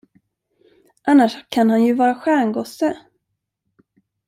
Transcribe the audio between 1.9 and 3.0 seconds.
vara stjärngosse.